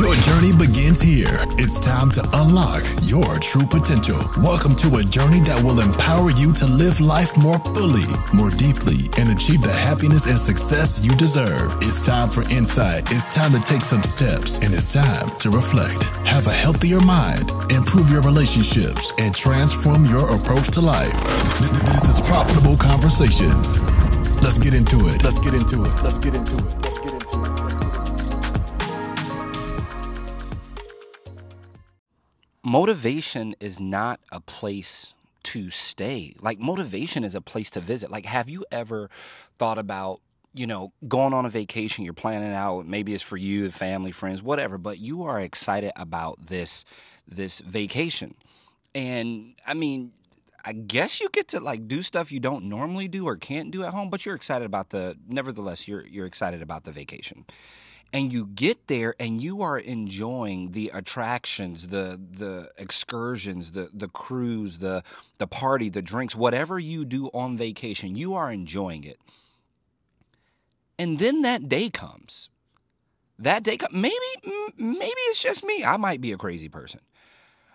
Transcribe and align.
Your 0.00 0.14
journey 0.16 0.52
begins 0.52 1.00
here. 1.00 1.38
It's 1.56 1.78
time 1.78 2.10
to 2.12 2.22
unlock 2.34 2.82
your 3.02 3.38
true 3.38 3.66
potential. 3.66 4.18
Welcome 4.42 4.74
to 4.76 4.96
a 4.96 5.04
journey 5.04 5.40
that 5.46 5.62
will 5.62 5.80
empower 5.80 6.30
you 6.30 6.52
to 6.54 6.66
live 6.66 7.00
life 7.00 7.36
more 7.38 7.58
fully, 7.60 8.04
more 8.34 8.50
deeply, 8.50 9.06
and 9.18 9.30
achieve 9.30 9.62
the 9.62 9.72
happiness 9.72 10.26
and 10.26 10.38
success 10.38 11.04
you 11.04 11.14
deserve. 11.14 11.74
It's 11.78 12.04
time 12.04 12.28
for 12.28 12.42
insight. 12.50 13.06
It's 13.12 13.32
time 13.32 13.52
to 13.52 13.60
take 13.60 13.82
some 13.82 14.02
steps, 14.02 14.58
and 14.58 14.74
it's 14.74 14.92
time 14.92 15.28
to 15.38 15.50
reflect. 15.50 16.02
Have 16.26 16.46
a 16.46 16.52
healthier 16.52 17.00
mind, 17.00 17.50
improve 17.70 18.10
your 18.10 18.22
relationships, 18.22 19.12
and 19.18 19.34
transform 19.34 20.06
your 20.06 20.34
approach 20.34 20.68
to 20.72 20.80
life. 20.80 21.14
This 21.86 22.08
is 22.08 22.20
Profitable 22.22 22.76
Conversations. 22.76 23.80
Let's 24.42 24.58
get 24.58 24.74
into 24.74 24.96
it. 25.08 25.22
Let's 25.22 25.38
get 25.38 25.54
into 25.54 25.84
it. 25.84 25.94
Let's 26.02 26.18
get 26.18 26.34
into 26.34 26.58
it. 26.58 26.82
Let's 26.82 26.98
get 26.98 27.12
into 27.12 27.13
it. 27.13 27.13
Motivation 32.74 33.54
is 33.60 33.78
not 33.78 34.18
a 34.32 34.40
place 34.40 35.14
to 35.44 35.70
stay. 35.70 36.34
Like 36.42 36.58
motivation 36.58 37.22
is 37.22 37.36
a 37.36 37.40
place 37.40 37.70
to 37.70 37.80
visit. 37.80 38.10
Like 38.10 38.26
have 38.26 38.50
you 38.50 38.66
ever 38.72 39.10
thought 39.58 39.78
about 39.78 40.20
you 40.56 40.68
know, 40.68 40.92
going 41.08 41.34
on 41.34 41.44
a 41.44 41.48
vacation, 41.48 42.04
you're 42.04 42.14
planning 42.14 42.52
out, 42.52 42.86
maybe 42.86 43.12
it's 43.12 43.24
for 43.24 43.36
you, 43.36 43.72
family, 43.72 44.12
friends, 44.12 44.40
whatever, 44.40 44.78
but 44.78 44.98
you 44.98 45.24
are 45.24 45.40
excited 45.40 45.90
about 45.96 46.46
this 46.46 46.84
this 47.26 47.58
vacation. 47.60 48.34
And 48.94 49.54
I 49.66 49.74
mean, 49.74 50.12
I 50.64 50.72
guess 50.72 51.20
you 51.20 51.28
get 51.30 51.48
to 51.48 51.60
like 51.60 51.88
do 51.88 52.02
stuff 52.02 52.30
you 52.30 52.38
don't 52.38 52.64
normally 52.66 53.08
do 53.08 53.26
or 53.26 53.36
can't 53.36 53.72
do 53.72 53.82
at 53.82 53.90
home, 53.90 54.10
but 54.10 54.24
you're 54.24 54.36
excited 54.36 54.64
about 54.64 54.90
the 54.90 55.16
nevertheless 55.28 55.86
you're 55.88 56.06
you're 56.06 56.26
excited 56.26 56.62
about 56.62 56.84
the 56.84 56.92
vacation 56.92 57.44
and 58.14 58.32
you 58.32 58.46
get 58.46 58.86
there 58.86 59.16
and 59.18 59.42
you 59.42 59.60
are 59.60 59.76
enjoying 59.76 60.70
the 60.70 60.88
attractions 60.94 61.88
the 61.88 62.18
the 62.30 62.70
excursions 62.78 63.72
the 63.72 63.90
the 63.92 64.06
cruise 64.06 64.78
the 64.78 65.02
the 65.38 65.48
party 65.48 65.88
the 65.88 66.00
drinks 66.00 66.36
whatever 66.36 66.78
you 66.78 67.04
do 67.04 67.26
on 67.34 67.56
vacation 67.56 68.14
you 68.14 68.32
are 68.34 68.50
enjoying 68.50 69.02
it. 69.02 69.18
And 70.96 71.18
then 71.18 71.42
that 71.42 71.68
day 71.68 71.90
comes. 71.90 72.50
That 73.36 73.64
day 73.64 73.78
maybe 73.92 74.14
maybe 74.78 75.20
it's 75.28 75.42
just 75.42 75.64
me. 75.64 75.84
I 75.84 75.96
might 75.96 76.20
be 76.20 76.30
a 76.30 76.38
crazy 76.38 76.68
person. 76.68 77.00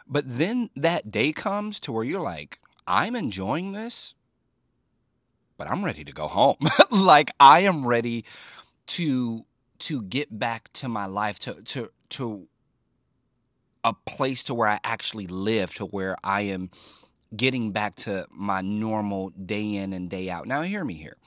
But 0.07 0.23
then 0.25 0.69
that 0.75 1.11
day 1.11 1.33
comes 1.33 1.81
to 1.81 1.91
where 1.91 2.03
you're 2.03 2.21
like 2.21 2.59
i'm 2.87 3.15
enjoying 3.15 3.73
this 3.73 4.15
but 5.57 5.69
i'm 5.69 5.85
ready 5.85 6.03
to 6.05 6.13
go 6.13 6.27
home. 6.27 6.55
Like 6.91 7.29
i 7.39 7.59
am 7.59 7.85
ready 7.85 8.25
to 8.87 9.45
to 9.79 10.01
get 10.01 10.37
back 10.37 10.71
to 10.73 10.89
my 10.89 11.05
life 11.05 11.39
to 11.39 11.61
to 11.63 11.91
to 12.09 12.47
a 13.83 13.93
place 13.93 14.43
to 14.43 14.53
where 14.53 14.67
I 14.67 14.79
actually 14.83 15.27
live 15.27 15.73
to 15.75 15.85
where 15.85 16.17
I 16.23 16.41
am 16.41 16.69
getting 17.35 17.71
back 17.71 17.95
to 17.95 18.27
my 18.29 18.61
normal 18.61 19.29
day 19.29 19.75
in 19.75 19.93
and 19.93 20.09
day 20.09 20.29
out. 20.29 20.47
Now 20.47 20.61
hear 20.63 20.83
me 20.83 20.95
here. 20.95 21.17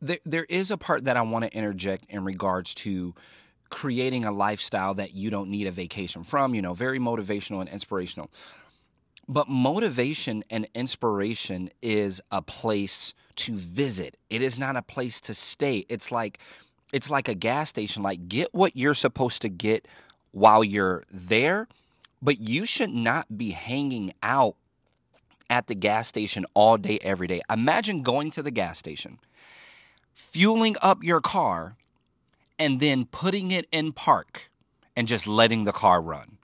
There 0.00 0.18
there 0.24 0.46
is 0.48 0.70
a 0.70 0.76
part 0.76 1.04
that 1.04 1.16
I 1.16 1.22
want 1.22 1.44
to 1.44 1.52
interject 1.56 2.06
in 2.08 2.24
regards 2.24 2.74
to 2.74 3.14
creating 3.70 4.24
a 4.24 4.32
lifestyle 4.32 4.94
that 4.94 5.14
you 5.14 5.30
don't 5.30 5.50
need 5.50 5.66
a 5.66 5.70
vacation 5.70 6.24
from, 6.24 6.54
you 6.54 6.62
know, 6.62 6.74
very 6.74 6.98
motivational 6.98 7.60
and 7.60 7.68
inspirational. 7.68 8.30
But 9.28 9.48
motivation 9.48 10.42
and 10.48 10.66
inspiration 10.74 11.68
is 11.82 12.22
a 12.32 12.40
place 12.40 13.12
to 13.36 13.54
visit. 13.54 14.16
It 14.30 14.42
is 14.42 14.58
not 14.58 14.76
a 14.76 14.82
place 14.82 15.20
to 15.22 15.34
stay. 15.34 15.84
It's 15.88 16.10
like 16.10 16.38
it's 16.92 17.10
like 17.10 17.28
a 17.28 17.34
gas 17.34 17.68
station. 17.68 18.02
Like 18.02 18.28
get 18.28 18.48
what 18.52 18.74
you're 18.74 18.94
supposed 18.94 19.42
to 19.42 19.50
get 19.50 19.86
while 20.32 20.64
you're 20.64 21.04
there, 21.10 21.68
but 22.22 22.40
you 22.40 22.64
should 22.64 22.90
not 22.90 23.36
be 23.36 23.50
hanging 23.50 24.12
out 24.22 24.56
at 25.50 25.66
the 25.66 25.74
gas 25.74 26.08
station 26.08 26.46
all 26.54 26.78
day 26.78 26.98
every 27.02 27.26
day. 27.26 27.42
Imagine 27.50 28.02
going 28.02 28.30
to 28.30 28.42
the 28.42 28.50
gas 28.50 28.78
station, 28.78 29.18
fueling 30.14 30.76
up 30.80 31.02
your 31.04 31.20
car, 31.20 31.76
and 32.58 32.80
then 32.80 33.04
putting 33.04 33.50
it 33.50 33.66
in 33.70 33.92
park 33.92 34.50
and 34.96 35.06
just 35.06 35.26
letting 35.26 35.64
the 35.64 35.72
car 35.72 36.00
run 36.00 36.37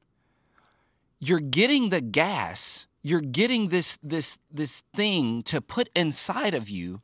you're 1.19 1.41
getting 1.41 1.91
the 1.91 2.01
gas 2.01 2.87
you're 3.03 3.21
getting 3.21 3.69
this 3.69 3.99
this 4.03 4.39
this 4.51 4.83
thing 4.95 5.43
to 5.43 5.61
put 5.61 5.89
inside 5.95 6.55
of 6.55 6.69
you 6.69 7.01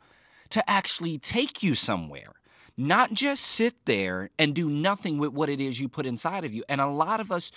to 0.48 0.68
actually 0.68 1.18
take 1.18 1.62
you 1.62 1.74
somewhere 1.74 2.34
not 2.80 3.12
just 3.12 3.44
sit 3.44 3.84
there 3.84 4.30
and 4.38 4.54
do 4.54 4.70
nothing 4.70 5.18
with 5.18 5.34
what 5.34 5.50
it 5.50 5.60
is 5.60 5.78
you 5.78 5.86
put 5.86 6.06
inside 6.06 6.44
of 6.44 6.54
you. 6.54 6.64
And 6.66 6.80
a 6.80 6.86
lot 6.86 7.20
of 7.20 7.30
us 7.30 7.52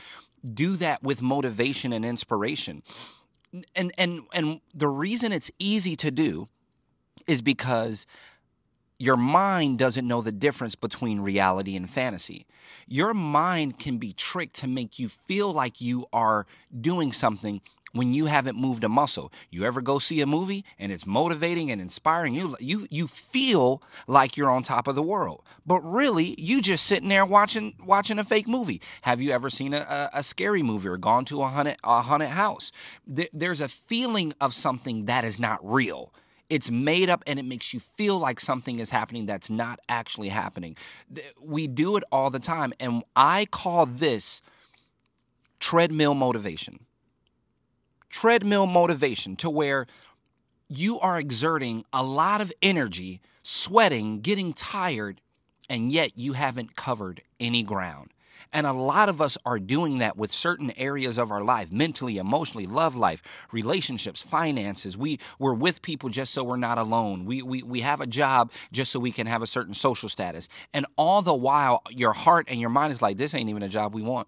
do 0.53 0.75
that 0.75 1.01
with 1.01 1.21
motivation 1.21 1.93
and 1.93 2.03
inspiration. 2.03 2.83
And 3.73 3.93
and 3.97 4.23
and 4.33 4.59
the 4.73 4.89
reason 4.89 5.31
it's 5.31 5.49
easy 5.59 5.95
to 5.95 6.11
do 6.11 6.47
is 7.25 7.41
because 7.41 8.05
your 8.99 9.17
mind 9.17 9.79
doesn't 9.79 10.07
know 10.07 10.21
the 10.21 10.31
difference 10.31 10.75
between 10.75 11.19
reality 11.19 11.75
and 11.75 11.89
fantasy. 11.89 12.45
Your 12.87 13.13
mind 13.13 13.79
can 13.79 13.97
be 13.97 14.13
tricked 14.13 14.55
to 14.57 14.67
make 14.67 14.99
you 14.99 15.09
feel 15.09 15.51
like 15.51 15.81
you 15.81 16.05
are 16.13 16.45
doing 16.79 17.11
something 17.11 17.61
when 17.93 18.11
you 18.11 18.25
haven't 18.25 18.57
moved 18.57 18.83
a 18.83 18.89
muscle. 18.89 19.31
You 19.49 19.63
ever 19.65 19.81
go 19.81 19.99
see 19.99 20.19
a 20.21 20.27
movie 20.27 20.65
and 20.77 20.91
it's 20.91 21.05
motivating 21.05 21.71
and 21.71 21.79
inspiring 21.79 22.33
you 22.33 22.55
you 22.59 22.87
you 22.89 23.07
feel 23.07 23.81
like 24.07 24.35
you're 24.35 24.49
on 24.49 24.63
top 24.63 24.87
of 24.87 24.95
the 24.95 25.01
world. 25.01 25.43
But 25.65 25.79
really, 25.81 26.35
you 26.39 26.61
just 26.61 26.85
sitting 26.85 27.09
there 27.09 27.25
watching 27.25 27.75
watching 27.83 28.19
a 28.19 28.23
fake 28.23 28.47
movie. 28.47 28.81
Have 29.03 29.21
you 29.21 29.31
ever 29.31 29.49
seen 29.49 29.73
a, 29.73 30.09
a, 30.13 30.23
scary 30.23 30.63
movie 30.63 30.89
or 30.89 30.97
gone 30.97 31.25
to 31.25 31.41
a 31.41 31.47
haunted 31.47 31.77
a 31.83 32.01
haunted 32.01 32.29
house? 32.29 32.71
There's 33.07 33.61
a 33.61 33.67
feeling 33.67 34.33
of 34.41 34.53
something 34.53 35.05
that 35.05 35.23
is 35.23 35.39
not 35.39 35.59
real 35.63 36.11
it's 36.49 36.69
made 36.69 37.09
up 37.09 37.23
and 37.25 37.39
it 37.39 37.45
makes 37.45 37.73
you 37.73 37.79
feel 37.79 38.19
like 38.19 38.39
something 38.39 38.79
is 38.79 38.89
happening 38.89 39.25
that's 39.25 39.49
not 39.49 39.79
actually 39.89 40.29
happening. 40.29 40.77
We 41.41 41.67
do 41.67 41.97
it 41.97 42.03
all 42.11 42.29
the 42.29 42.39
time. 42.39 42.73
And 42.79 43.03
I 43.15 43.45
call 43.45 43.85
this 43.85 44.41
treadmill 45.59 46.13
motivation. 46.13 46.85
Treadmill 48.09 48.67
motivation 48.67 49.35
to 49.37 49.49
where 49.49 49.87
you 50.69 50.99
are 50.99 51.19
exerting 51.19 51.83
a 51.91 52.03
lot 52.03 52.41
of 52.41 52.53
energy, 52.61 53.21
sweating, 53.41 54.21
getting 54.21 54.53
tired, 54.53 55.21
and 55.69 55.91
yet 55.91 56.17
you 56.17 56.33
haven't 56.33 56.75
covered 56.75 57.21
any 57.39 57.63
ground. 57.63 58.11
And 58.51 58.67
a 58.67 58.73
lot 58.73 59.09
of 59.09 59.21
us 59.21 59.37
are 59.45 59.59
doing 59.59 59.99
that 59.99 60.17
with 60.17 60.31
certain 60.31 60.71
areas 60.77 61.17
of 61.17 61.31
our 61.31 61.43
life 61.43 61.71
mentally, 61.71 62.17
emotionally, 62.17 62.67
love 62.67 62.95
life, 62.95 63.21
relationships, 63.51 64.21
finances. 64.21 64.97
We, 64.97 65.19
we're 65.39 65.53
with 65.53 65.81
people 65.81 66.09
just 66.09 66.33
so 66.33 66.43
we're 66.43 66.57
not 66.57 66.77
alone. 66.77 67.25
We, 67.25 67.41
we, 67.41 67.63
we 67.63 67.81
have 67.81 68.01
a 68.01 68.07
job 68.07 68.51
just 68.71 68.91
so 68.91 68.99
we 68.99 69.11
can 69.11 69.27
have 69.27 69.41
a 69.41 69.47
certain 69.47 69.73
social 69.73 70.09
status. 70.09 70.49
And 70.73 70.85
all 70.97 71.21
the 71.21 71.33
while, 71.33 71.81
your 71.89 72.13
heart 72.13 72.47
and 72.49 72.59
your 72.59 72.69
mind 72.69 72.91
is 72.91 73.01
like, 73.01 73.17
this 73.17 73.33
ain't 73.33 73.49
even 73.49 73.63
a 73.63 73.69
job 73.69 73.93
we 73.93 74.01
want 74.01 74.27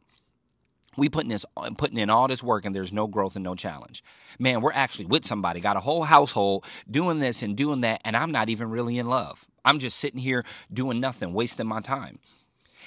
we 0.97 1.09
putting 1.09 1.29
this 1.29 1.45
putting 1.77 1.97
in 1.97 2.09
all 2.09 2.27
this 2.27 2.43
work 2.43 2.65
and 2.65 2.75
there's 2.75 2.93
no 2.93 3.07
growth 3.07 3.35
and 3.35 3.43
no 3.43 3.55
challenge 3.55 4.03
man 4.39 4.61
we're 4.61 4.71
actually 4.73 5.05
with 5.05 5.25
somebody 5.25 5.59
got 5.59 5.77
a 5.77 5.81
whole 5.81 6.03
household 6.03 6.65
doing 6.89 7.19
this 7.19 7.41
and 7.41 7.55
doing 7.55 7.81
that 7.81 8.01
and 8.05 8.15
i'm 8.15 8.31
not 8.31 8.49
even 8.49 8.69
really 8.69 8.97
in 8.97 9.07
love 9.07 9.45
i'm 9.63 9.79
just 9.79 9.97
sitting 9.97 10.19
here 10.19 10.43
doing 10.73 10.99
nothing 10.99 11.33
wasting 11.33 11.67
my 11.67 11.81
time 11.81 12.19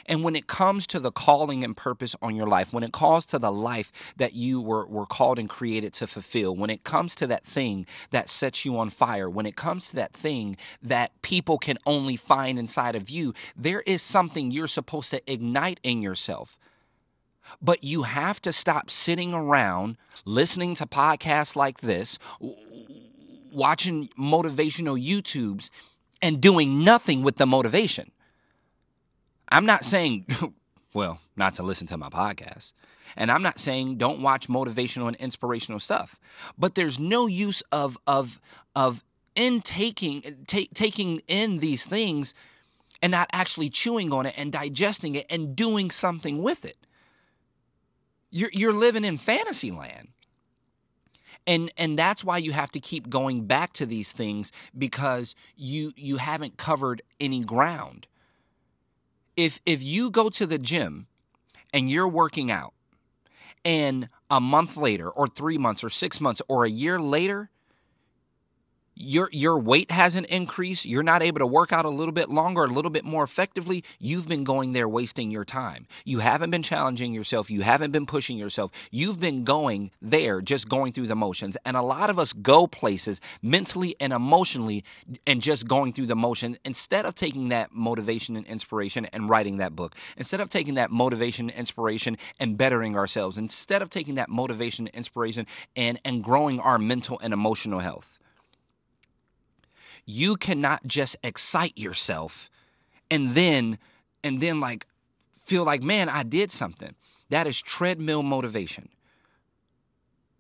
and 0.07 0.23
when 0.23 0.37
it 0.37 0.47
comes 0.47 0.87
to 0.89 1.01
the 1.01 1.13
calling 1.13 1.65
and 1.65 1.77
purpose 1.77 2.15
on 2.23 2.37
your 2.37 2.47
life, 2.47 2.73
when 2.73 2.83
it 2.83 2.93
calls 2.93 3.27
to 3.27 3.39
the 3.39 3.53
life 3.53 4.15
that 4.17 4.35
you 4.35 4.61
were, 4.61 4.87
were 4.87 5.07
called 5.07 5.39
and 5.39 5.49
created 5.49 5.93
to 5.95 6.07
fulfill, 6.07 6.55
when 6.55 6.71
it 6.71 6.85
comes 6.85 7.15
to 7.17 7.27
that 7.27 7.45
thing 7.45 7.87
that 8.11 8.29
sets 8.29 8.65
you 8.65 8.77
on 8.79 8.91
fire, 8.91 9.29
when 9.29 9.47
it 9.47 9.57
comes 9.57 9.89
to 9.91 9.97
that 9.97 10.13
thing 10.13 10.57
that 10.83 11.21
people 11.23 11.59
can 11.59 11.79
only 11.87 12.17
find 12.17 12.59
inside 12.59 12.95
of 12.95 13.11
you, 13.11 13.35
there 13.57 13.83
is 13.83 14.03
something 14.03 14.51
you're 14.51 14.67
supposed 14.67 15.11
to 15.11 15.33
ignite 15.33 15.81
in 15.83 16.03
yourself. 16.03 16.59
But 17.63 17.83
you 17.83 18.03
have 18.03 18.43
to 18.43 18.53
stop 18.53 18.91
sitting 18.91 19.33
around 19.33 19.97
listening 20.25 20.75
to 20.77 20.87
podcasts 20.87 21.57
like 21.57 21.81
this, 21.81 22.19
watching 23.53 24.09
motivational 24.19 25.03
YouTubes, 25.03 25.71
and 26.21 26.41
doing 26.41 26.85
nothing 26.85 27.23
with 27.23 27.37
the 27.37 27.47
motivation. 27.47 28.11
I'm 29.51 29.67
not 29.67 29.85
saying, 29.85 30.27
well, 30.95 31.21
not 31.37 31.55
to 31.55 31.63
listen 31.63 31.87
to 31.89 31.97
my 31.97 32.09
podcast. 32.09 32.73
And 33.17 33.31
I'm 33.31 33.43
not 33.43 33.59
saying 33.59 33.97
don't 33.97 34.21
watch 34.21 34.49
motivational 34.49 35.09
and 35.09 35.17
inspirational 35.17 35.81
stuff. 35.81 36.21
But 36.59 36.75
there's 36.75 36.99
no 36.99 37.27
use 37.27 37.63
of 37.73 37.99
of 38.07 38.41
of 38.77 39.03
in 39.35 39.63
taking 39.63 40.23
take, 40.47 40.75
taking 40.75 41.21
in 41.27 41.59
these 41.59 41.87
things 41.87 42.35
and 43.03 43.13
not 43.13 43.29
actually 43.33 43.71
chewing 43.71 44.13
on 44.13 44.27
it 44.27 44.35
and 44.37 44.53
digesting 44.53 45.15
it 45.15 45.27
and 45.31 45.57
doing 45.57 45.91
something 45.91 46.43
with 46.43 46.65
it. 46.65 46.77
You're 48.31 48.51
you're 48.53 48.73
living 48.73 49.05
in 49.05 49.17
fantasy 49.17 49.71
land. 49.71 50.09
And 51.47 51.73
and 51.79 51.99
that's 51.99 52.23
why 52.23 52.39
you 52.39 52.53
have 52.53 52.71
to 52.73 52.81
keep 52.81 53.09
going 53.09 53.47
back 53.47 53.73
to 53.75 53.87
these 53.87 54.13
things 54.13 54.53
because 54.77 55.35
you 55.57 55.93
you 55.97 56.19
haven't 56.19 56.59
covered 56.59 57.01
any 57.19 57.43
ground 57.43 58.07
if 59.39 59.61
if 59.65 59.83
you 59.85 60.11
go 60.11 60.29
to 60.29 60.47
the 60.47 60.59
gym 60.59 61.07
and 61.73 61.89
you're 61.89 62.09
working 62.09 62.51
out 62.51 62.75
and 63.65 64.09
a 64.29 64.41
month 64.41 64.77
later 64.77 65.09
or 65.09 65.29
3 65.29 65.57
months 65.59 65.85
or 65.85 65.89
6 65.89 66.21
months 66.21 66.43
or 66.49 66.65
a 66.65 66.69
year 66.69 67.01
later 67.01 67.49
your 68.99 69.29
your 69.33 69.59
weight 69.59 69.91
hasn't 69.91 70.27
increased, 70.27 70.85
you're 70.85 71.03
not 71.03 71.23
able 71.23 71.39
to 71.39 71.47
work 71.47 71.73
out 71.73 71.85
a 71.85 71.89
little 71.91 72.13
bit 72.13 72.29
longer, 72.29 72.65
a 72.65 72.67
little 72.67 72.91
bit 72.91 73.05
more 73.05 73.23
effectively, 73.23 73.85
you've 73.99 74.29
been 74.29 74.45
going 74.45 74.73
there 74.73 74.89
wasting 74.89 75.31
your 75.31 75.45
time. 75.45 75.87
You 76.05 76.19
haven't 76.19 76.51
been 76.51 76.63
challenging 76.63 77.15
yourself, 77.15 77.51
you 77.51 77.63
haven't 77.63 77.93
been 77.93 78.07
pushing 78.07 78.37
yourself. 78.37 78.73
You've 78.91 79.21
been 79.21 79.45
going 79.45 79.93
there 80.03 80.41
just 80.41 80.69
going 80.69 80.93
through 80.93 81.07
the 81.07 81.17
motions. 81.17 81.57
And 81.65 81.77
a 81.77 81.83
lot 81.83 82.11
of 82.11 82.19
us 82.19 82.33
go 82.33 82.67
places 82.67 83.21
mentally 83.41 83.95
and 84.01 84.13
emotionally 84.13 84.85
and 85.27 85.41
just 85.41 85.69
going 85.69 85.93
through 85.93 86.07
the 86.07 86.17
motion 86.17 86.59
instead 86.65 87.05
of 87.07 87.15
taking 87.15 87.51
that 87.51 87.73
motivation 87.73 88.37
and 88.37 88.47
inspiration 88.47 89.07
and 89.07 89.31
writing 89.31 89.59
that 89.59 89.77
book. 89.77 89.95
Instead 90.17 90.41
of 90.41 90.49
taking 90.49 90.75
that 90.75 90.91
motivation, 90.91 91.51
and 91.51 91.59
inspiration 91.59 92.17
and 92.41 92.57
bettering 92.57 92.97
ourselves. 92.97 93.39
Instead 93.39 93.83
of 93.83 93.91
taking 93.91 94.17
that 94.17 94.29
motivation, 94.29 94.87
and 94.87 94.97
inspiration 94.97 95.47
and 95.77 96.01
and 96.05 96.23
growing 96.23 96.61
our 96.61 96.79
mental 96.79 97.19
and 97.23 97.33
emotional 97.33 97.81
health 97.81 98.19
you 100.11 100.37
cannot 100.37 100.81
just 100.87 101.17
excite 101.23 101.77
yourself 101.77 102.49
and 103.11 103.35
then 103.35 103.79
and 104.25 104.41
then 104.41 104.59
like 104.59 104.87
feel 105.37 105.65
like 105.65 105.83
man 105.83 106.09
i 106.09 106.23
did 106.23 106.51
something. 106.51 106.95
That 107.29 107.47
is 107.47 107.61
treadmill 107.61 108.23
motivation 108.23 108.89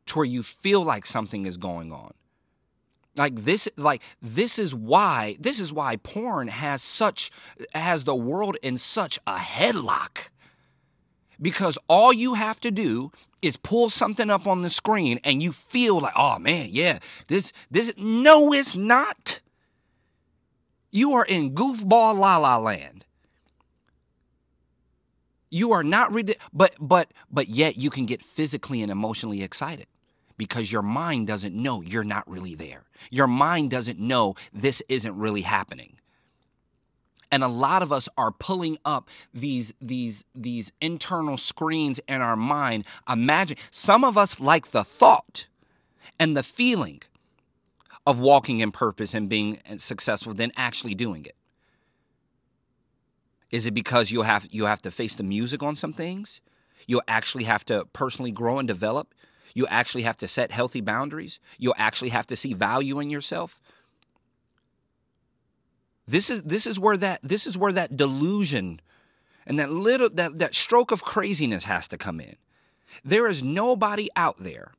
to 0.07 0.19
where 0.19 0.25
you 0.25 0.43
feel 0.43 0.83
like 0.83 1.05
something 1.05 1.45
is 1.45 1.59
going 1.59 1.93
on. 1.93 2.15
Like 3.15 3.35
this 3.35 3.69
like 3.77 4.03
this 4.23 4.59
is 4.59 4.75
why 4.75 5.37
this 5.39 5.61
is 5.61 5.71
why 5.71 5.97
porn 5.97 6.49
has 6.49 6.83
such 6.83 7.31
has 7.75 8.05
the 8.05 8.17
world 8.17 8.57
in 8.63 8.79
such 8.79 9.19
a 9.27 9.37
headlock. 9.37 10.31
Because 11.43 11.79
all 11.89 12.13
you 12.13 12.35
have 12.35 12.59
to 12.61 12.71
do 12.71 13.13
is 13.43 13.59
pull 13.59 13.91
something 13.91 14.31
up 14.31 14.47
on 14.47 14.63
the 14.63 14.71
screen 14.71 15.21
and 15.25 15.43
you 15.43 15.53
feel 15.53 16.01
like 16.01 16.15
oh 16.17 16.39
man 16.39 16.69
yeah 16.71 17.01
this 17.27 17.53
this 17.71 17.93
no 17.99 18.51
it's 18.53 18.75
not 18.75 19.41
you 20.91 21.13
are 21.13 21.25
in 21.25 21.55
goofball 21.55 22.17
la 22.17 22.37
la 22.37 22.57
land. 22.59 23.05
You 25.51 25.73
are 25.73 25.85
not 25.85 26.13
ready, 26.13 26.35
but 26.53 26.75
but 26.79 27.13
but 27.31 27.49
yet 27.49 27.79
you 27.79 27.91
can 27.91 28.07
get 28.07 28.23
physically 28.23 28.83
and 28.83 28.93
emotionally 28.93 29.43
excited 29.43 29.87
because 30.37 30.71
your 30.71 30.83
mind 30.83 31.27
doesn't 31.27 31.55
know 31.55 31.83
you're 31.83 32.05
not 32.05 32.29
really 32.29 32.55
there. 32.55 32.85
Your 33.11 33.27
mind 33.27 33.71
doesn't 33.71 33.99
know 33.99 34.35
this 34.53 34.83
isn't 34.89 35.17
really 35.17 35.43
happening. 35.43 35.95
And 37.31 37.43
a 37.43 37.49
lot 37.49 37.83
of 37.83 37.93
us 37.93 38.09
are 38.17 38.31
pulling 38.31 38.79
up 38.85 39.09
these 39.35 39.75
these 39.81 40.25
these 40.35 40.73
internal 40.81 41.37
screens 41.37 42.01
in 42.09 42.23
our 42.23 42.37
mind. 42.37 42.87
Imagine 43.09 43.59
some 43.71 44.05
of 44.05 44.17
us 44.17 44.41
like 44.41 44.69
the 44.69 44.85
thought 44.85 45.47
and 46.19 46.37
the 46.37 46.43
feeling 46.43 47.03
of 48.09 48.19
walking 48.19 48.61
in 48.61 48.73
purpose 48.73 49.13
and 49.13 49.29
being 49.29 49.61
successful 49.77 50.33
than 50.33 50.51
actually 50.57 50.95
doing 50.95 51.27
it? 51.27 51.37
Is 53.51 53.67
it 53.67 53.75
because 53.75 54.11
you 54.11 54.23
have 54.23 54.49
you 54.51 54.65
have 54.65 54.81
to 54.83 54.91
face 54.91 55.15
the 55.15 55.23
music 55.23 55.63
on 55.63 55.77
some 55.77 55.93
things? 55.93 56.41
You'll 56.87 57.03
actually 57.07 57.45
have 57.45 57.67
to 57.67 57.85
personally 57.93 58.31
grow 58.31 58.59
and 58.59 58.67
develop. 58.67 59.15
You 59.55 59.67
actually 59.67 60.05
have 60.05 60.17
to 60.19 60.29
set 60.29 60.53
healthy 60.53 60.81
boundaries. 60.81 61.39
You'll 61.59 61.75
actually 61.77 62.09
have 62.09 62.27
to 62.29 62.37
see 62.37 62.55
value 62.55 62.99
in 62.99 63.11
yourself. 63.11 63.61
This 66.07 66.31
is 66.31 66.45
this 66.45 66.67
is 66.67 66.81
where 66.81 66.97
that 66.97 67.21
this 67.23 67.47
is 67.47 67.59
where 67.59 67.73
that 67.73 67.95
delusion 67.95 68.81
and 69.47 69.59
that 69.59 69.71
little 69.71 70.09
that, 70.15 70.39
that 70.39 70.55
stroke 70.55 70.93
of 70.93 71.03
craziness 71.05 71.65
has 71.65 71.87
to 71.89 71.99
come 71.99 72.21
in. 72.21 72.37
There 73.05 73.27
is 73.27 73.43
nobody 73.43 74.09
out 74.17 74.39
there 74.39 74.73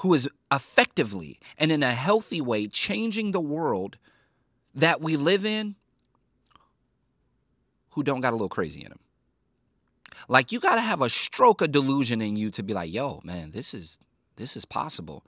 who 0.00 0.14
is 0.14 0.28
effectively 0.50 1.38
and 1.58 1.70
in 1.70 1.82
a 1.82 1.92
healthy 1.92 2.40
way 2.40 2.66
changing 2.66 3.32
the 3.32 3.40
world 3.40 3.98
that 4.74 5.00
we 5.00 5.16
live 5.16 5.44
in 5.44 5.76
who 7.90 8.02
don't 8.02 8.20
got 8.20 8.32
a 8.32 8.36
little 8.36 8.48
crazy 8.48 8.82
in 8.82 8.88
them. 8.88 9.00
Like 10.28 10.52
you 10.52 10.60
got 10.60 10.76
to 10.76 10.80
have 10.80 11.02
a 11.02 11.10
stroke 11.10 11.60
of 11.60 11.72
delusion 11.72 12.22
in 12.22 12.36
you 12.36 12.50
to 12.50 12.62
be 12.62 12.72
like, 12.72 12.92
"Yo, 12.92 13.20
man, 13.24 13.50
this 13.50 13.74
is 13.74 13.98
this 14.36 14.56
is 14.56 14.64
possible." 14.64 15.24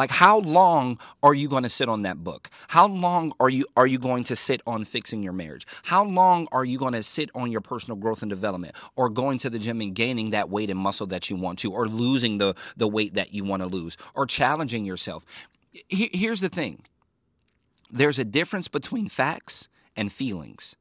Like 0.00 0.12
how 0.12 0.38
long 0.38 0.98
are 1.22 1.34
you 1.34 1.46
going 1.46 1.64
to 1.64 1.68
sit 1.68 1.90
on 1.90 2.04
that 2.04 2.24
book? 2.24 2.48
How 2.68 2.88
long 2.88 3.34
are 3.38 3.50
you 3.50 3.66
are 3.76 3.86
you 3.86 3.98
going 3.98 4.24
to 4.24 4.34
sit 4.34 4.62
on 4.66 4.84
fixing 4.84 5.22
your 5.22 5.34
marriage? 5.34 5.66
How 5.82 6.04
long 6.04 6.48
are 6.52 6.64
you 6.64 6.78
going 6.78 6.94
to 6.94 7.02
sit 7.02 7.28
on 7.34 7.52
your 7.52 7.60
personal 7.60 7.98
growth 7.98 8.22
and 8.22 8.30
development 8.30 8.74
or 8.96 9.10
going 9.10 9.36
to 9.40 9.50
the 9.50 9.58
gym 9.58 9.82
and 9.82 9.94
gaining 9.94 10.30
that 10.30 10.48
weight 10.48 10.70
and 10.70 10.78
muscle 10.78 11.06
that 11.08 11.28
you 11.28 11.36
want 11.36 11.58
to 11.58 11.74
or 11.74 11.86
losing 11.86 12.38
the 12.38 12.54
the 12.78 12.88
weight 12.88 13.12
that 13.12 13.34
you 13.34 13.44
want 13.44 13.60
to 13.60 13.66
lose 13.66 13.98
or 14.14 14.24
challenging 14.24 14.86
yourself? 14.86 15.22
Here's 15.90 16.40
the 16.40 16.48
thing. 16.48 16.80
There's 17.90 18.18
a 18.18 18.24
difference 18.24 18.68
between 18.68 19.06
facts 19.06 19.68
and 19.94 20.10
feelings. 20.10 20.76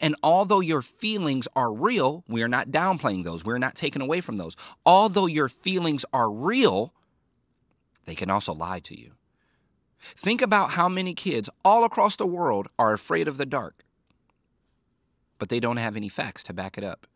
And 0.00 0.16
although 0.22 0.60
your 0.60 0.80
feelings 0.80 1.46
are 1.54 1.70
real, 1.70 2.24
we 2.26 2.42
are 2.42 2.48
not 2.48 2.68
downplaying 2.68 3.24
those. 3.24 3.44
We're 3.44 3.58
not 3.58 3.74
taking 3.74 4.00
away 4.00 4.22
from 4.22 4.36
those. 4.36 4.56
Although 4.86 5.26
your 5.26 5.50
feelings 5.50 6.06
are 6.14 6.30
real, 6.30 6.94
they 8.04 8.14
can 8.14 8.30
also 8.30 8.52
lie 8.52 8.80
to 8.80 8.98
you. 8.98 9.12
Think 10.00 10.42
about 10.42 10.70
how 10.70 10.88
many 10.88 11.14
kids 11.14 11.48
all 11.64 11.84
across 11.84 12.16
the 12.16 12.26
world 12.26 12.68
are 12.78 12.92
afraid 12.92 13.26
of 13.26 13.38
the 13.38 13.46
dark, 13.46 13.84
but 15.38 15.48
they 15.48 15.60
don't 15.60 15.78
have 15.78 15.96
any 15.96 16.08
facts 16.08 16.44
to 16.44 16.52
back 16.52 16.76
it 16.76 16.84
up. 16.84 17.06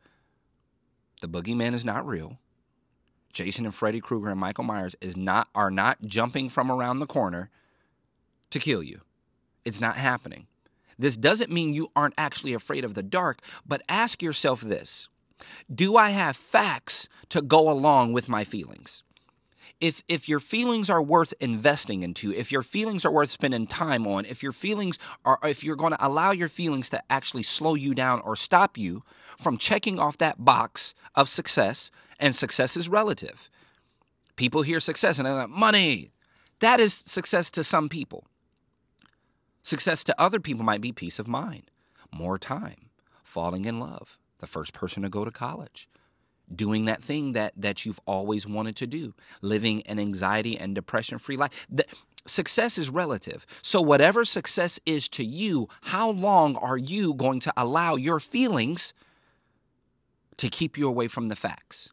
The 1.20 1.28
boogeyman 1.28 1.74
is 1.74 1.84
not 1.84 2.06
real. 2.06 2.38
Jason 3.32 3.66
and 3.66 3.74
Freddy 3.74 4.00
Krueger 4.00 4.30
and 4.30 4.40
Michael 4.40 4.64
Myers 4.64 4.96
is 5.00 5.16
not 5.16 5.48
are 5.54 5.70
not 5.70 6.02
jumping 6.02 6.48
from 6.48 6.70
around 6.70 6.98
the 6.98 7.06
corner 7.06 7.50
to 8.50 8.58
kill 8.58 8.82
you. 8.82 9.02
It's 9.64 9.80
not 9.80 9.96
happening. 9.96 10.46
This 10.98 11.16
doesn't 11.16 11.52
mean 11.52 11.74
you 11.74 11.90
aren't 11.94 12.14
actually 12.18 12.54
afraid 12.54 12.84
of 12.84 12.94
the 12.94 13.02
dark, 13.02 13.40
but 13.66 13.82
ask 13.88 14.22
yourself 14.22 14.60
this. 14.60 15.08
Do 15.72 15.96
I 15.96 16.10
have 16.10 16.36
facts 16.36 17.08
to 17.28 17.42
go 17.42 17.70
along 17.70 18.12
with 18.12 18.28
my 18.28 18.44
feelings? 18.44 19.04
If 19.80 20.02
if 20.08 20.28
your 20.28 20.40
feelings 20.40 20.90
are 20.90 21.02
worth 21.02 21.32
investing 21.40 22.02
into, 22.02 22.32
if 22.32 22.50
your 22.50 22.62
feelings 22.62 23.04
are 23.04 23.12
worth 23.12 23.30
spending 23.30 23.66
time 23.66 24.06
on, 24.06 24.24
if 24.24 24.42
your 24.42 24.52
feelings 24.52 24.98
are 25.24 25.38
if 25.44 25.62
you're 25.62 25.76
going 25.76 25.92
to 25.92 26.06
allow 26.06 26.30
your 26.32 26.48
feelings 26.48 26.90
to 26.90 27.02
actually 27.10 27.44
slow 27.44 27.74
you 27.74 27.94
down 27.94 28.20
or 28.20 28.34
stop 28.34 28.76
you 28.76 29.02
from 29.38 29.56
checking 29.56 29.98
off 29.98 30.18
that 30.18 30.44
box 30.44 30.94
of 31.14 31.28
success, 31.28 31.90
and 32.18 32.34
success 32.34 32.76
is 32.76 32.88
relative. 32.88 33.48
People 34.36 34.62
hear 34.62 34.80
success 34.80 35.18
and 35.18 35.26
they're 35.26 35.34
like, 35.34 35.48
money. 35.48 36.12
That 36.60 36.80
is 36.80 36.92
success 36.92 37.50
to 37.52 37.62
some 37.62 37.88
people. 37.88 38.24
Success 39.62 40.02
to 40.04 40.20
other 40.20 40.40
people 40.40 40.64
might 40.64 40.80
be 40.80 40.92
peace 40.92 41.18
of 41.18 41.28
mind, 41.28 41.70
more 42.12 42.38
time, 42.38 42.90
falling 43.22 43.64
in 43.64 43.78
love, 43.78 44.18
the 44.38 44.46
first 44.46 44.72
person 44.72 45.02
to 45.02 45.08
go 45.08 45.24
to 45.24 45.30
college, 45.30 45.88
doing 46.54 46.86
that 46.86 47.02
thing 47.02 47.32
that 47.32 47.52
that 47.56 47.84
you've 47.84 48.00
always 48.06 48.46
wanted 48.46 48.76
to 48.76 48.86
do 48.86 49.14
living 49.42 49.82
an 49.82 49.98
anxiety 49.98 50.58
and 50.58 50.74
depression 50.74 51.18
free 51.18 51.36
life 51.36 51.66
the, 51.70 51.84
success 52.26 52.78
is 52.78 52.90
relative 52.90 53.46
so 53.62 53.80
whatever 53.80 54.24
success 54.24 54.80
is 54.86 55.08
to 55.08 55.24
you 55.24 55.68
how 55.82 56.10
long 56.10 56.56
are 56.56 56.78
you 56.78 57.14
going 57.14 57.40
to 57.40 57.52
allow 57.56 57.96
your 57.96 58.20
feelings 58.20 58.92
to 60.36 60.48
keep 60.48 60.78
you 60.78 60.88
away 60.88 61.08
from 61.08 61.28
the 61.28 61.36
facts 61.36 61.92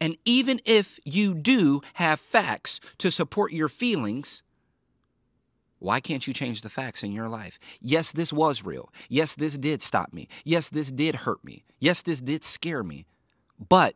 and 0.00 0.16
even 0.24 0.60
if 0.64 0.98
you 1.04 1.34
do 1.34 1.80
have 1.94 2.20
facts 2.20 2.80
to 2.98 3.10
support 3.10 3.52
your 3.52 3.68
feelings 3.68 4.42
why 5.78 6.00
can't 6.00 6.26
you 6.26 6.34
change 6.34 6.62
the 6.62 6.68
facts 6.68 7.02
in 7.02 7.12
your 7.12 7.28
life? 7.28 7.58
Yes, 7.80 8.12
this 8.12 8.32
was 8.32 8.64
real. 8.64 8.92
Yes, 9.08 9.36
this 9.36 9.56
did 9.56 9.80
stop 9.82 10.12
me. 10.12 10.28
Yes, 10.44 10.70
this 10.70 10.90
did 10.90 11.14
hurt 11.14 11.44
me. 11.44 11.64
Yes, 11.78 12.02
this 12.02 12.20
did 12.20 12.42
scare 12.42 12.82
me. 12.82 13.06
But 13.58 13.94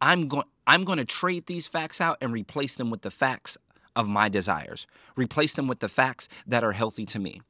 I'm 0.00 0.28
going 0.28 0.46
I'm 0.66 0.84
going 0.84 0.98
to 0.98 1.04
trade 1.04 1.46
these 1.46 1.66
facts 1.66 2.00
out 2.00 2.18
and 2.20 2.32
replace 2.32 2.76
them 2.76 2.90
with 2.90 3.02
the 3.02 3.10
facts 3.10 3.56
of 3.96 4.06
my 4.06 4.28
desires. 4.28 4.86
Replace 5.16 5.54
them 5.54 5.66
with 5.66 5.80
the 5.80 5.88
facts 5.88 6.28
that 6.46 6.62
are 6.62 6.72
healthy 6.72 7.06
to 7.06 7.18
me. 7.18 7.40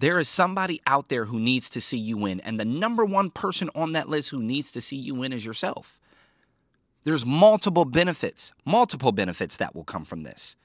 There 0.00 0.18
is 0.18 0.28
somebody 0.28 0.80
out 0.86 1.08
there 1.08 1.26
who 1.26 1.38
needs 1.38 1.70
to 1.70 1.80
see 1.80 1.96
you 1.96 2.16
win, 2.16 2.40
and 2.40 2.58
the 2.58 2.64
number 2.64 3.04
one 3.04 3.30
person 3.30 3.70
on 3.76 3.92
that 3.92 4.08
list 4.08 4.30
who 4.30 4.42
needs 4.42 4.72
to 4.72 4.80
see 4.80 4.96
you 4.96 5.14
win 5.14 5.32
is 5.32 5.46
yourself. 5.46 6.00
There's 7.04 7.24
multiple 7.24 7.84
benefits, 7.84 8.52
multiple 8.64 9.12
benefits 9.12 9.56
that 9.58 9.74
will 9.74 9.84
come 9.84 10.04
from 10.04 10.24
this. 10.24 10.56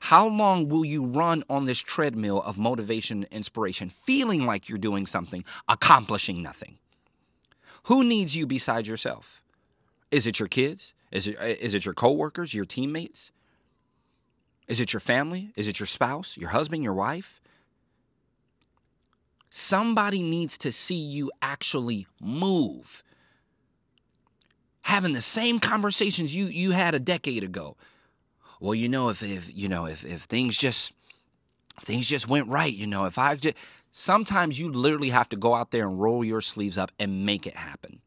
How 0.00 0.26
long 0.26 0.68
will 0.68 0.84
you 0.84 1.06
run 1.06 1.44
on 1.48 1.66
this 1.66 1.78
treadmill 1.78 2.42
of 2.42 2.58
motivation 2.58 3.24
and 3.24 3.32
inspiration, 3.32 3.88
feeling 3.88 4.44
like 4.44 4.68
you're 4.68 4.76
doing 4.76 5.06
something, 5.06 5.44
accomplishing 5.68 6.42
nothing? 6.42 6.78
Who 7.84 8.04
needs 8.04 8.34
you 8.36 8.46
besides 8.46 8.88
yourself? 8.88 9.42
Is 10.10 10.26
it 10.26 10.38
your 10.38 10.48
kids? 10.48 10.94
Is 11.10 11.28
it, 11.28 11.38
is 11.40 11.74
it 11.74 11.84
your 11.84 11.94
coworkers, 11.94 12.54
your 12.54 12.64
teammates? 12.64 13.30
Is 14.66 14.80
it 14.80 14.92
your 14.92 15.00
family? 15.00 15.52
Is 15.56 15.68
it 15.68 15.78
your 15.78 15.86
spouse, 15.86 16.36
your 16.36 16.50
husband, 16.50 16.82
your 16.82 16.94
wife? 16.94 17.40
Somebody 19.50 20.22
needs 20.22 20.58
to 20.58 20.72
see 20.72 20.96
you 20.96 21.30
actually 21.42 22.06
move. 22.20 23.02
Having 24.82 25.12
the 25.12 25.20
same 25.20 25.60
conversations 25.60 26.34
you 26.34 26.46
you 26.46 26.72
had 26.72 26.94
a 26.94 26.98
decade 26.98 27.44
ago. 27.44 27.76
Well, 28.60 28.74
you 28.74 28.88
know, 28.88 29.10
if 29.10 29.22
if 29.22 29.54
you 29.54 29.68
know 29.68 29.86
if 29.86 30.04
if 30.04 30.22
things 30.22 30.56
just 30.56 30.92
if 31.76 31.84
things 31.84 32.06
just 32.06 32.28
went 32.28 32.48
right, 32.48 32.72
you 32.72 32.86
know, 32.86 33.04
if 33.04 33.18
I 33.18 33.36
just 33.36 33.56
sometimes 33.96 34.58
you 34.58 34.72
literally 34.72 35.10
have 35.10 35.28
to 35.28 35.36
go 35.36 35.54
out 35.54 35.70
there 35.70 35.86
and 35.86 36.00
roll 36.00 36.24
your 36.24 36.40
sleeves 36.40 36.76
up 36.76 36.90
and 36.98 37.24
make 37.24 37.46
it 37.46 37.54
happen. 37.54 38.00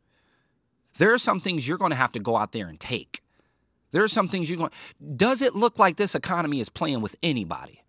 There 0.98 1.14
are 1.14 1.18
some 1.18 1.40
things 1.40 1.66
you're 1.66 1.78
going 1.78 1.92
to 1.92 1.98
have 1.98 2.12
to 2.12 2.20
go 2.20 2.36
out 2.36 2.52
there 2.52 2.68
and 2.68 2.78
take. 2.78 3.24
There 3.92 4.04
are 4.04 4.10
some 4.10 4.28
things 4.28 4.50
you're 4.50 4.58
going. 4.58 4.72
Does 5.16 5.42
it 5.42 5.56
look 5.56 5.80
like 5.80 5.96
this 5.96 6.14
economy 6.14 6.60
is 6.60 6.68
playing 6.68 7.00
with 7.00 7.16
anybody? 7.24 7.84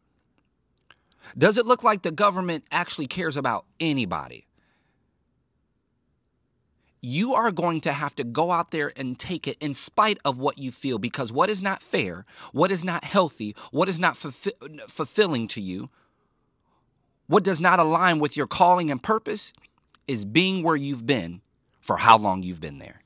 Does 1.37 1.59
it 1.59 1.67
look 1.67 1.83
like 1.83 2.03
the 2.03 2.13
government 2.13 2.65
actually 2.71 3.09
cares 3.09 3.37
about 3.37 3.67
anybody? 3.81 4.47
You 7.01 7.35
are 7.35 7.51
going 7.51 7.81
to 7.83 7.93
have 7.93 8.15
to 8.17 8.25
go 8.25 8.53
out 8.53 8.71
there 8.71 8.93
and 8.97 9.19
take 9.19 9.49
it 9.49 9.57
in 9.61 9.75
spite 9.75 10.19
of 10.25 10.39
what 10.39 10.59
you 10.59 10.71
feel 10.71 10.99
because 10.99 11.33
what 11.33 11.51
is 11.51 11.61
not 11.61 11.83
fair, 11.83 12.25
what 12.53 12.71
is 12.71 12.85
not 12.85 13.03
healthy, 13.03 13.57
what 13.73 13.89
is 13.89 13.99
not 13.99 14.17
fulfill- 14.17 14.53
fulfilling 14.87 15.49
to 15.49 15.61
you, 15.61 15.91
what 17.29 17.45
does 17.45 17.61
not 17.61 17.79
align 17.79 18.19
with 18.19 18.37
your 18.37 18.47
calling 18.47 18.91
and 18.91 19.03
purpose 19.03 19.53
is 20.09 20.25
being 20.25 20.63
where 20.63 20.77
you've 20.77 21.07
been 21.07 21.41
for 21.79 21.99
how 21.99 22.19
long 22.19 22.43
you've 22.43 22.61
been 22.61 22.79
there. 22.79 23.03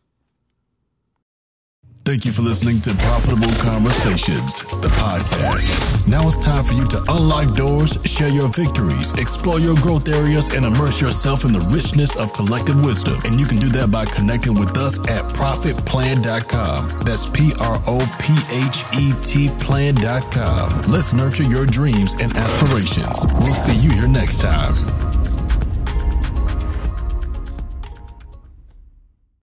Thank 2.05 2.25
you 2.25 2.33
for 2.33 2.43
listening 2.43 2.81
to 2.81 2.95
Profitable 2.97 3.53
Conversations, 3.63 4.59
the 4.83 4.89
podcast. 4.99 6.07
Now 6.09 6.27
it's 6.27 6.37
time 6.37 6.65
for 6.65 6.75
you 6.75 6.85
to 6.89 6.99
unlock 7.09 7.55
doors, 7.55 7.97
share 8.05 8.29
your 8.29 8.49
victories, 8.49 9.13
explore 9.21 9.61
your 9.61 9.77
growth 9.77 10.09
areas, 10.09 10.53
and 10.53 10.67
immerse 10.67 11.01
yourself 11.01 11.45
in 11.45 11.53
the 11.53 11.61
richness 11.71 12.19
of 12.19 12.33
collective 12.33 12.85
wisdom. 12.85 13.15
And 13.25 13.39
you 13.39 13.47
can 13.47 13.59
do 13.59 13.69
that 13.79 13.93
by 13.93 14.05
connecting 14.05 14.55
with 14.59 14.77
us 14.77 14.99
at 15.09 15.23
prophetplan.com. 15.35 16.89
That's 17.07 17.27
P 17.27 17.53
R 17.61 17.81
O 17.87 17.99
P 18.19 18.35
H 18.51 18.83
E 18.99 19.15
T 19.23 19.49
plan.com. 19.63 20.91
Let's 20.91 21.13
nurture 21.13 21.45
your 21.45 21.67
dreams 21.67 22.15
and 22.15 22.33
aspirations. 22.35 23.27
We'll 23.39 23.55
see 23.55 23.79
you 23.79 23.93
here 23.93 24.09
next 24.09 24.41
time. 24.41 25.12